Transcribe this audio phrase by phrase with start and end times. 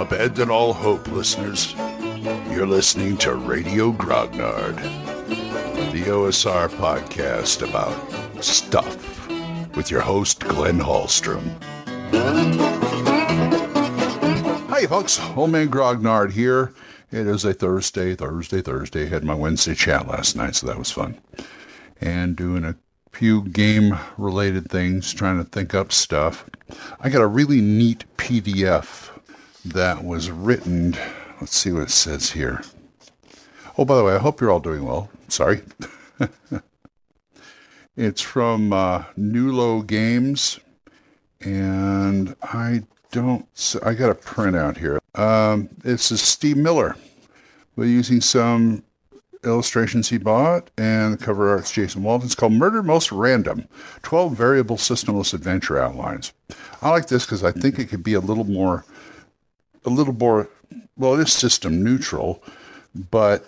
[0.00, 1.74] Abandon all hope, listeners.
[2.50, 4.76] You're listening to Radio Grognard,
[5.92, 9.28] the OSR podcast about stuff
[9.76, 11.54] with your host, Glenn Hallstrom.
[14.70, 15.18] Hi, folks.
[15.18, 16.72] Man Grognard here.
[17.12, 19.06] It is a Thursday, Thursday, Thursday.
[19.06, 21.20] Had my Wednesday chat last night, so that was fun.
[22.00, 22.74] And doing a
[23.12, 26.48] few game related things, trying to think up stuff.
[27.00, 29.10] I got a really neat PDF
[29.64, 30.96] that was written.
[31.40, 32.62] Let's see what it says here.
[33.78, 35.10] Oh, by the way, I hope you're all doing well.
[35.28, 35.62] Sorry.
[37.96, 40.60] it's from uh, Nulo Games,
[41.40, 43.46] and I don't.
[43.84, 45.00] I got a printout here.
[45.14, 46.96] Um, it's a Steve Miller.
[47.76, 48.82] We're using some
[49.44, 52.26] illustrations he bought and the cover art's Jason Walton.
[52.26, 53.66] It's called Murder Most Random
[54.02, 56.32] 12 Variable Systemless Adventure Outlines.
[56.82, 58.84] I like this because I think it could be a little more,
[59.84, 60.48] a little more,
[60.96, 62.42] well, it is system neutral,
[63.10, 63.46] but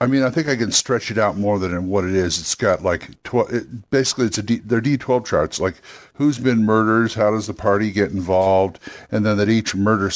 [0.00, 2.40] I mean, I think I can stretch it out more than what it is.
[2.40, 5.76] It's got like 12, it, basically it's a D, they're D12 charts, like
[6.14, 8.80] who's been murdered, how does the party get involved,
[9.12, 10.10] and then that each murder,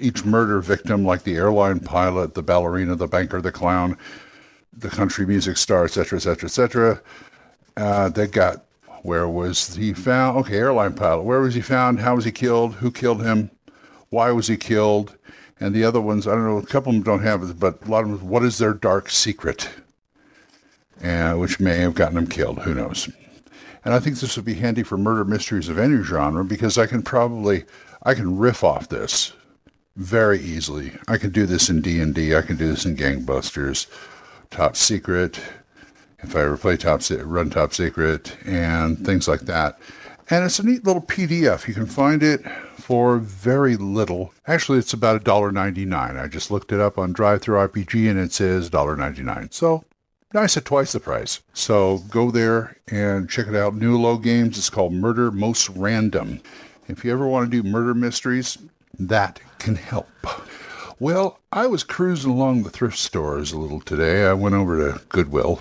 [0.00, 3.98] each murder victim, like the airline pilot, the ballerina, the banker, the clown,
[4.72, 6.46] the country music star, etc., etc.,
[7.76, 8.10] etc.
[8.10, 8.64] They got
[9.02, 10.38] where was he found?
[10.38, 11.22] Okay, airline pilot.
[11.22, 11.98] Where was he found?
[11.98, 12.74] How was he killed?
[12.74, 13.50] Who killed him?
[14.12, 15.16] Why was he killed?
[15.58, 17.86] And the other ones, I don't know, a couple of them don't have it, but
[17.86, 19.70] a lot of them, what is their dark secret?
[21.02, 22.58] Uh, which may have gotten them killed.
[22.58, 23.08] Who knows?
[23.82, 26.84] And I think this would be handy for murder mysteries of any genre because I
[26.84, 27.64] can probably,
[28.02, 29.32] I can riff off this
[29.96, 30.92] very easily.
[31.08, 32.36] I can do this in D&D.
[32.36, 33.86] I can do this in Gangbusters
[34.50, 35.40] top secret,
[36.18, 39.78] if I ever play top run top secret, and things like that.
[40.28, 41.66] And it's a neat little PDF.
[41.66, 42.42] You can find it
[42.92, 44.34] for very little.
[44.46, 46.22] Actually, it's about $1.99.
[46.22, 49.50] I just looked it up on DriveThruRPG and it says $1.99.
[49.50, 49.82] So
[50.34, 51.40] nice at twice the price.
[51.54, 53.74] So go there and check it out.
[53.74, 54.58] New Low Games.
[54.58, 56.42] It's called Murder Most Random.
[56.86, 58.58] If you ever want to do murder mysteries,
[58.98, 60.10] that can help.
[60.98, 64.26] Well, I was cruising along the thrift stores a little today.
[64.26, 65.60] I went over to Goodwill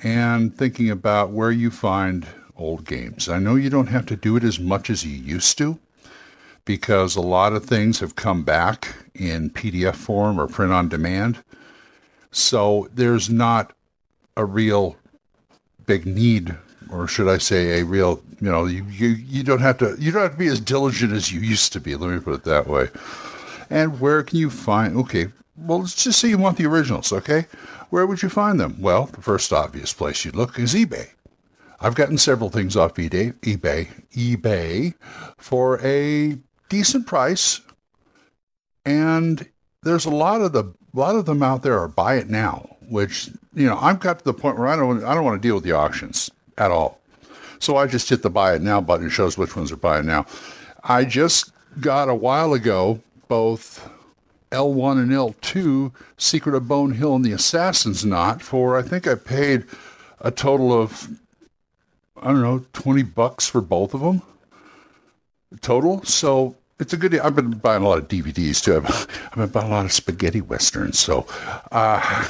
[0.00, 2.26] and thinking about where you find
[2.56, 3.28] old games.
[3.28, 5.78] I know you don't have to do it as much as you used to
[6.64, 11.42] because a lot of things have come back in PDF form or print on demand.
[12.30, 13.72] So there's not
[14.36, 14.96] a real
[15.86, 16.56] big need
[16.90, 20.12] or should I say a real, you know, you, you, you don't have to you
[20.12, 21.96] don't have to be as diligent as you used to be.
[21.96, 22.88] Let me put it that way.
[23.70, 27.46] And where can you find, okay, well, let's just say you want the originals, okay?
[27.90, 28.76] Where would you find them?
[28.80, 31.08] Well, the first obvious place you'd look is eBay.
[31.80, 34.94] I've gotten several things off eBay, eBay, eBay
[35.36, 36.38] for a
[36.68, 37.60] decent price.
[38.84, 39.48] And
[39.82, 42.76] there's a lot of the a lot of them out there are buy it now,
[42.88, 45.46] which, you know, I've got to the point where I don't I don't want to
[45.46, 47.00] deal with the auctions at all.
[47.58, 49.08] So I just hit the buy it now button.
[49.08, 50.26] Shows which ones are buying now.
[50.82, 53.90] I just got a while ago both
[54.54, 59.16] L1 and L2, Secret of Bone Hill and the Assassin's Knot for, I think I
[59.16, 59.64] paid
[60.20, 61.08] a total of,
[62.20, 64.22] I don't know, 20 bucks for both of them
[65.60, 66.02] total.
[66.04, 68.76] So it's a good, I've been buying a lot of DVDs too.
[68.76, 68.86] I've,
[69.32, 70.98] I've been buying a lot of spaghetti westerns.
[70.98, 71.26] So,
[71.72, 72.28] uh,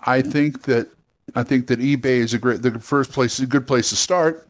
[0.00, 0.88] I think that,
[1.34, 3.96] I think that eBay is a great, the first place is a good place to
[3.96, 4.46] start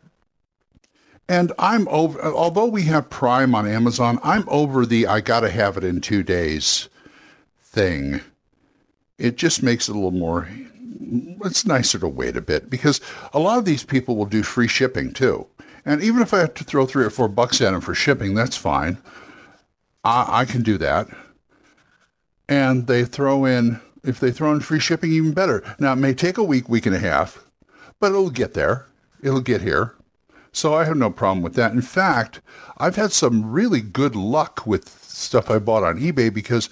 [1.29, 5.51] and I'm over, although we have Prime on Amazon, I'm over the I got to
[5.51, 6.89] have it in two days
[7.61, 8.21] thing.
[9.19, 10.49] It just makes it a little more,
[11.45, 13.01] it's nicer to wait a bit because
[13.33, 15.47] a lot of these people will do free shipping too.
[15.87, 18.35] And even if I have to throw three or four bucks at them for shipping,
[18.35, 18.99] that's fine.
[20.05, 21.07] I, I can do that.
[22.49, 25.63] And they throw in, if they throw in free shipping, even better.
[25.79, 27.45] Now, it may take a week, week and a half,
[28.01, 28.87] but it'll get there.
[29.23, 29.95] It'll get here.
[30.53, 31.73] So I have no problem with that.
[31.73, 32.41] In fact,
[32.79, 36.69] I've had some really good luck with stuff I bought on eBay because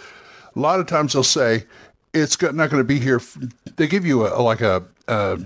[0.57, 1.65] a lot of times they'll say
[2.13, 3.21] it's not going to be here.
[3.77, 5.39] They give you a, like a, a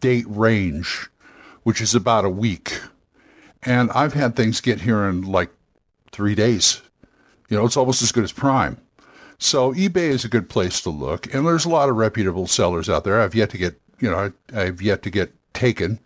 [0.00, 1.08] date range,
[1.62, 2.80] which is about a week.
[3.62, 5.50] And I've had things get here in like
[6.10, 6.82] three days.
[7.48, 8.80] You know, it's almost as good as Prime.
[9.38, 11.32] So eBay is a good place to look.
[11.34, 13.20] And there's a lot of reputable sellers out there.
[13.20, 15.98] I've yet to get, you know, I, I've yet to get taken.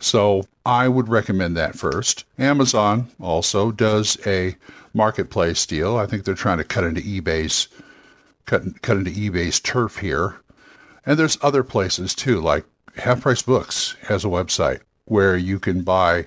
[0.00, 2.24] So I would recommend that first.
[2.38, 4.56] Amazon also does a
[4.94, 5.96] marketplace deal.
[5.96, 7.68] I think they're trying to cut into eBay's
[8.46, 10.36] cut cut into eBay's turf here.
[11.04, 12.64] And there's other places too, like
[12.96, 16.26] Half Price Books has a website where you can buy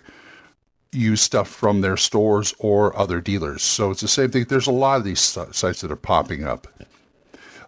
[0.91, 3.63] use stuff from their stores or other dealers.
[3.63, 4.45] So it's the same thing.
[4.45, 6.67] There's a lot of these sites that are popping up.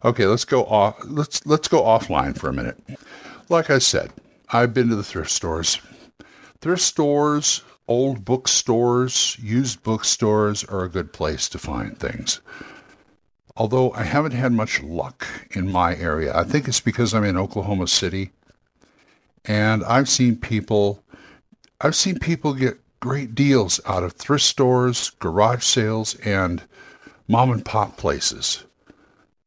[0.03, 0.97] Okay, let's go off.
[1.05, 2.77] Let's let's go offline for a minute.
[3.47, 4.11] Like I said,
[4.49, 5.79] I've been to the thrift stores.
[6.59, 12.41] Thrift stores, old bookstores, used bookstores are a good place to find things.
[13.55, 16.35] Although I haven't had much luck in my area.
[16.35, 18.31] I think it's because I'm in Oklahoma City
[19.45, 21.03] and I've seen people
[21.79, 26.63] I've seen people get great deals out of thrift stores, garage sales, and
[27.27, 28.63] mom and pop places,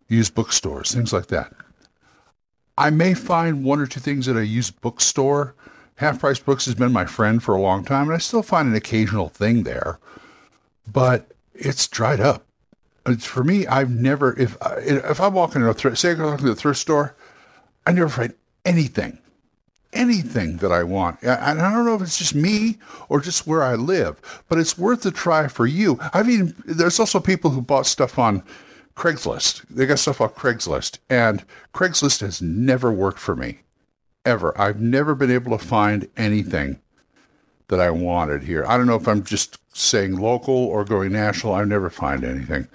[0.09, 1.55] used bookstores, things like that.
[2.77, 5.55] I may find one or two things at a used bookstore.
[5.95, 8.69] Half Price Books has been my friend for a long time, and I still find
[8.69, 10.01] an occasional thing there,
[10.93, 12.45] but it's dried up.
[13.07, 16.37] It's, for me, I've never, if if I'm walking in a thrift, say I go
[16.37, 17.17] to the thrift store,
[17.87, 18.35] I never find
[18.67, 19.19] anything
[19.97, 21.19] anything that I want.
[21.23, 22.79] And I don't know if it's just me
[23.09, 25.99] or just where I live, but it's worth a try for you.
[26.13, 28.43] I've even, there's also people who bought stuff on
[28.97, 29.65] Craigslist.
[29.69, 31.45] They got stuff off Craigslist, and
[31.75, 33.61] Craigslist has never worked for me,
[34.25, 34.59] ever.
[34.61, 36.81] I've never been able to find anything
[37.69, 38.65] that I wanted here.
[38.67, 41.55] I don't know if I'm just saying local or going national.
[41.55, 42.69] I never find anything.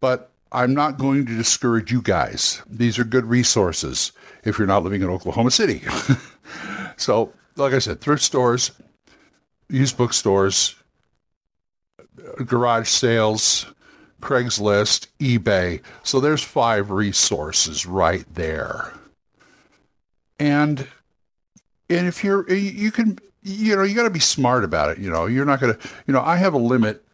[0.00, 2.62] But I'm not going to discourage you guys.
[2.68, 4.12] These are good resources
[4.44, 5.82] if you're not living in Oklahoma City.
[6.96, 8.72] so, like I said, thrift stores,
[9.68, 10.74] used bookstores,
[12.44, 13.66] garage sales,
[14.22, 15.82] Craigslist, eBay.
[16.04, 18.92] So there's five resources right there.
[20.38, 20.86] And
[21.90, 25.10] and if you're you can you know you got to be smart about it, you
[25.10, 25.26] know.
[25.26, 27.04] You're not going to you know, I have a limit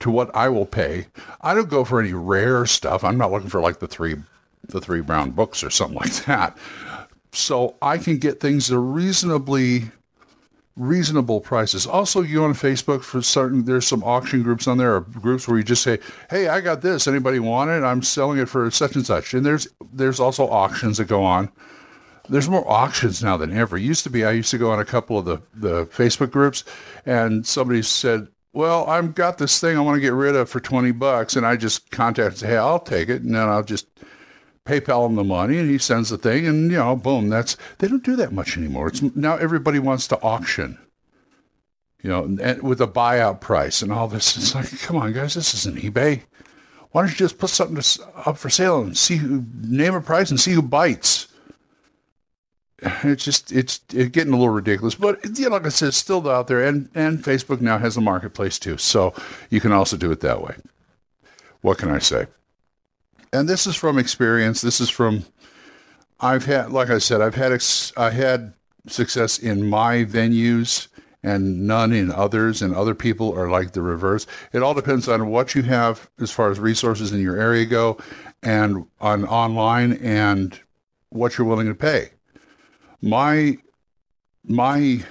[0.00, 1.06] to what I will pay.
[1.40, 3.04] I don't go for any rare stuff.
[3.04, 4.16] I'm not looking for like the three
[4.68, 6.56] the three brown books or something like that.
[7.34, 9.90] So I can get things at reasonably
[10.76, 11.86] reasonable prices.
[11.86, 15.56] Also, you on Facebook for certain there's some auction groups on there or groups where
[15.56, 15.98] you just say,
[16.30, 17.06] "Hey, I got this.
[17.06, 17.84] Anybody want it?
[17.84, 21.50] I'm selling it for such and such." And there's there's also auctions that go on.
[22.28, 23.76] There's more auctions now than ever.
[23.76, 26.30] It used to be I used to go on a couple of the the Facebook
[26.30, 26.64] groups
[27.06, 30.60] and somebody said, "Well, I've got this thing I want to get rid of for
[30.60, 33.86] 20 bucks." And I just contacted, "Hey, I'll take it." And then I'll just
[34.64, 37.88] PayPal him the money and he sends the thing and you know, boom, that's they
[37.88, 38.88] don't do that much anymore.
[38.88, 40.78] It's now everybody wants to auction.
[42.02, 44.36] You know, and with a buyout price and all this.
[44.36, 46.22] It's like, come on, guys, this isn't eBay.
[46.90, 50.00] Why don't you just put something to, up for sale and see who name a
[50.00, 51.28] price and see who bites?
[53.02, 55.96] It's just it's, it's getting a little ridiculous, but you know, like I said, it's
[55.96, 59.14] still out there, and and Facebook now has a marketplace too, so
[59.48, 60.56] you can also do it that way.
[61.62, 62.26] What can I say?
[63.34, 64.60] And this is from experience.
[64.60, 65.24] This is from
[66.20, 68.54] I've had, like I said, I've had ex- I had
[68.86, 70.86] success in my venues
[71.22, 74.26] and none in others, and other people are like the reverse.
[74.52, 77.98] It all depends on what you have as far as resources in your area go,
[78.42, 80.58] and on online and
[81.08, 82.10] what you're willing to pay.
[83.02, 83.58] My
[84.44, 85.02] my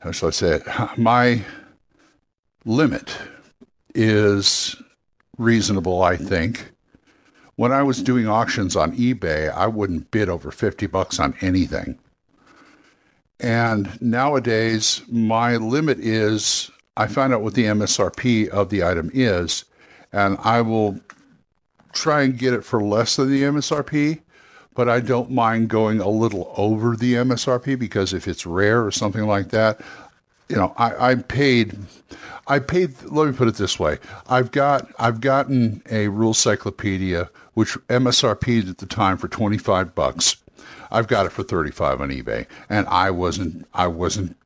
[0.00, 0.62] how shall I say it?
[0.98, 1.42] My
[2.64, 3.16] limit
[3.94, 4.76] is
[5.38, 6.75] reasonable, I think
[7.56, 11.98] when I was doing auctions on eBay, I wouldn't bid over 50 bucks on anything.
[13.40, 19.64] And nowadays, my limit is I find out what the MSRP of the item is,
[20.12, 20.98] and I will
[21.92, 24.20] try and get it for less than the MSRP,
[24.74, 28.90] but I don't mind going a little over the MSRP because if it's rare or
[28.90, 29.80] something like that,
[30.48, 31.76] you know, I, I paid,
[32.46, 32.94] I paid.
[33.04, 33.98] Let me put it this way:
[34.28, 40.36] I've got, I've gotten a rule cyclopedia which MSRP at the time for 25 bucks.
[40.90, 44.36] I've got it for 35 on eBay and I wasn't I wasn't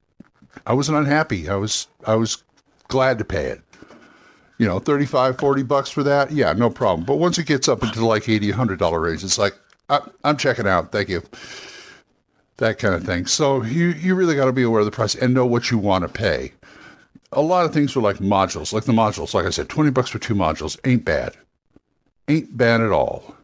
[0.65, 1.49] I wasn't unhappy.
[1.49, 2.43] I was I was
[2.87, 3.63] glad to pay it.
[4.59, 6.31] You know, 35 40 bucks for that.
[6.31, 7.05] Yeah, no problem.
[7.05, 9.55] But once it gets up into like 80 100 dollar range, it's like
[9.89, 10.93] I, I'm checking out.
[10.93, 11.23] Thank you.
[12.61, 13.27] That kind of thing.
[13.27, 15.79] So you you really got to be aware of the price and know what you
[15.79, 16.53] want to pay.
[17.33, 19.35] A lot of things are like modules, like the modules.
[19.35, 21.37] Like I said, 20 bucks for two modules ain't bad
[22.31, 23.35] ain't bad at all.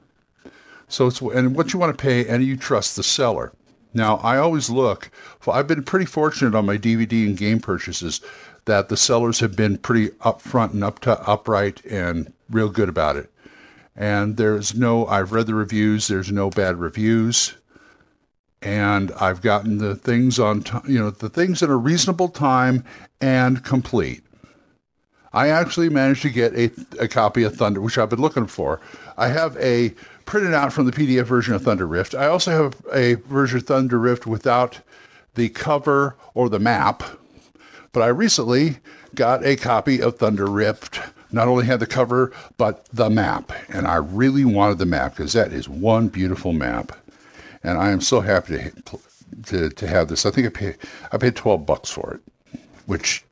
[0.89, 3.53] So it's and what you want to pay, and you trust the seller.
[3.93, 5.11] Now, I always look.
[5.49, 8.21] I've been pretty fortunate on my DVD and game purchases
[8.67, 13.17] that the sellers have been pretty upfront and up to, upright and real good about
[13.17, 13.31] it.
[13.97, 15.07] And there's no.
[15.07, 16.07] I've read the reviews.
[16.07, 17.55] There's no bad reviews.
[18.67, 22.83] And I've gotten the things on, you know, the things in a reasonable time
[23.21, 24.25] and complete.
[25.33, 28.81] I actually managed to get a, a copy of Thunder, which I've been looking for.
[29.17, 29.95] I have a
[30.25, 32.17] printed out from the PDF version of Thunder Rift.
[32.17, 34.81] I also have a version of Thunder Rift without
[35.37, 37.05] the cover or the map.
[37.93, 38.79] But I recently
[39.15, 40.99] got a copy of Thunder Rift.
[41.31, 43.53] Not only had the cover, but the map.
[43.69, 46.97] And I really wanted the map because that is one beautiful map.
[47.63, 49.01] And I am so happy to,
[49.47, 50.27] to, to have this.
[50.27, 50.77] I think I paid,
[51.13, 53.25] I paid 12 bucks for it, which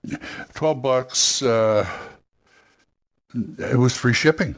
[0.55, 1.89] 12 bucks, uh,
[3.59, 4.57] it was free shipping.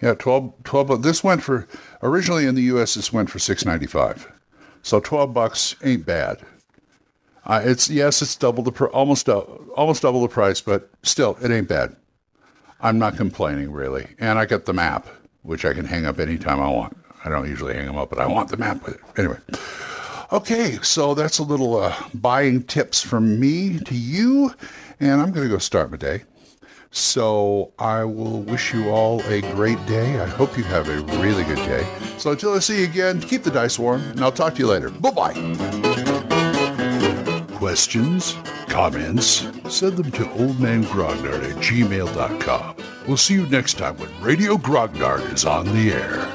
[0.00, 1.68] Yeah, 12, 12 This went for,
[2.02, 4.30] originally in the U.S., this went for 6.95.
[4.82, 6.40] So 12 bucks ain't bad.
[7.44, 11.68] Uh, it's yes, it's double the almost almost double the price, but still, it ain't
[11.68, 11.96] bad.
[12.80, 15.08] I'm not complaining really, and I got the map,
[15.42, 16.96] which I can hang up anytime I want.
[17.24, 19.38] I don't usually hang them up, but I want the map with it anyway.
[20.32, 24.52] Okay, so that's a little uh, buying tips from me to you,
[24.98, 26.22] and I'm going to go start my day.
[26.90, 30.20] So I will wish you all a great day.
[30.20, 31.86] I hope you have a really good day.
[32.18, 34.66] So until I see you again, keep the dice warm, and I'll talk to you
[34.66, 34.90] later.
[34.90, 35.92] Bye bye
[37.62, 38.36] questions,
[38.66, 42.76] comments, send them to oldmangrognard at gmail.com.
[43.06, 46.31] We'll see you next time when Radio Grognard is on the air.